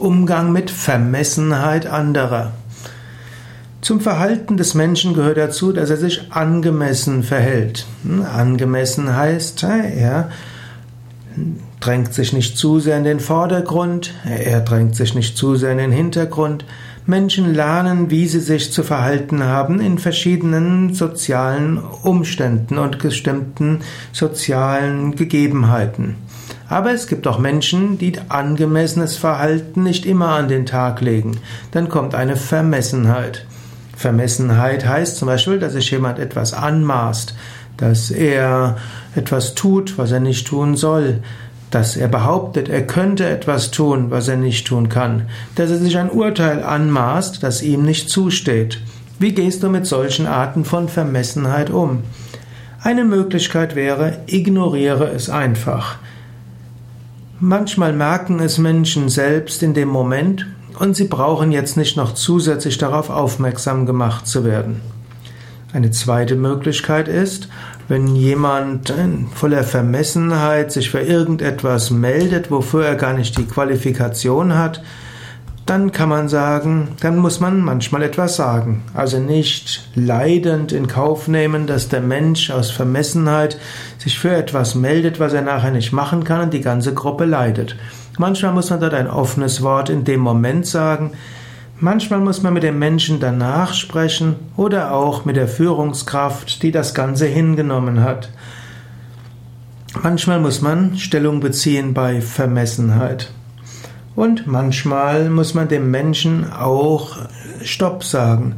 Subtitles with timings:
[0.00, 2.52] Umgang mit Vermessenheit anderer.
[3.80, 7.86] Zum Verhalten des Menschen gehört dazu, dass er sich angemessen verhält.
[8.02, 10.30] Hm, angemessen heißt, er
[11.80, 15.78] drängt sich nicht zu sehr in den Vordergrund, er drängt sich nicht zu sehr in
[15.78, 16.64] den Hintergrund.
[17.06, 23.80] Menschen lernen, wie sie sich zu verhalten haben in verschiedenen sozialen Umständen und bestimmten
[24.12, 26.16] sozialen Gegebenheiten.
[26.70, 31.38] Aber es gibt auch Menschen, die angemessenes Verhalten nicht immer an den Tag legen.
[31.72, 33.44] Dann kommt eine Vermessenheit.
[33.96, 37.34] Vermessenheit heißt zum Beispiel, dass sich jemand etwas anmaßt,
[37.76, 38.76] dass er
[39.16, 41.18] etwas tut, was er nicht tun soll,
[41.72, 45.98] dass er behauptet, er könnte etwas tun, was er nicht tun kann, dass er sich
[45.98, 48.80] ein Urteil anmaßt, das ihm nicht zusteht.
[49.18, 52.04] Wie gehst du mit solchen Arten von Vermessenheit um?
[52.80, 55.98] Eine Möglichkeit wäre, ignoriere es einfach.
[57.42, 60.46] Manchmal merken es Menschen selbst in dem Moment
[60.78, 64.82] und sie brauchen jetzt nicht noch zusätzlich darauf aufmerksam gemacht zu werden.
[65.72, 67.48] Eine zweite Möglichkeit ist,
[67.88, 68.92] wenn jemand
[69.34, 74.82] voller Vermessenheit sich für irgendetwas meldet, wofür er gar nicht die Qualifikation hat,
[75.70, 78.82] dann kann man sagen, dann muss man manchmal etwas sagen.
[78.92, 83.56] Also nicht leidend in Kauf nehmen, dass der Mensch aus Vermessenheit
[83.96, 87.76] sich für etwas meldet, was er nachher nicht machen kann und die ganze Gruppe leidet.
[88.18, 91.12] Manchmal muss man dort ein offenes Wort in dem Moment sagen,
[91.82, 96.92] Manchmal muss man mit dem Menschen danach sprechen oder auch mit der Führungskraft, die das
[96.92, 98.28] Ganze hingenommen hat.
[100.02, 103.32] Manchmal muss man Stellung beziehen bei Vermessenheit.
[104.16, 107.16] Und manchmal muss man dem Menschen auch
[107.62, 108.56] Stopp sagen.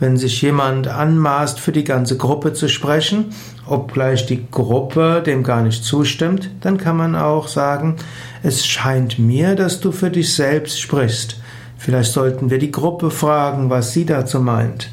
[0.00, 3.26] Wenn sich jemand anmaßt, für die ganze Gruppe zu sprechen,
[3.66, 7.96] obgleich die Gruppe dem gar nicht zustimmt, dann kann man auch sagen,
[8.42, 11.36] es scheint mir, dass du für dich selbst sprichst.
[11.78, 14.90] Vielleicht sollten wir die Gruppe fragen, was sie dazu meint.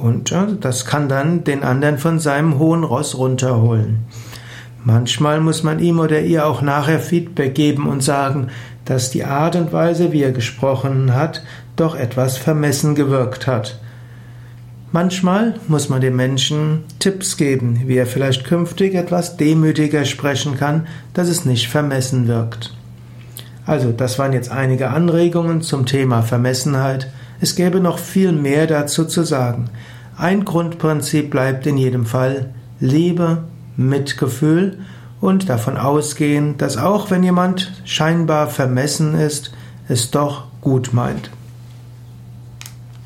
[0.00, 4.00] Und das kann dann den anderen von seinem hohen Ross runterholen.
[4.84, 8.48] Manchmal muss man ihm oder ihr auch nachher Feedback geben und sagen,
[8.84, 11.42] dass die Art und Weise, wie er gesprochen hat,
[11.76, 13.78] doch etwas vermessen gewirkt hat.
[14.90, 20.86] Manchmal muss man dem Menschen Tipps geben, wie er vielleicht künftig etwas demütiger sprechen kann,
[21.14, 22.76] dass es nicht vermessen wirkt.
[23.64, 27.10] Also, das waren jetzt einige Anregungen zum Thema Vermessenheit.
[27.40, 29.70] Es gäbe noch viel mehr dazu zu sagen.
[30.18, 32.50] Ein Grundprinzip bleibt in jedem Fall
[32.80, 33.44] Liebe,
[33.82, 34.78] Mitgefühl
[35.20, 39.52] und davon ausgehen, dass auch wenn jemand scheinbar vermessen ist,
[39.88, 41.30] es doch gut meint.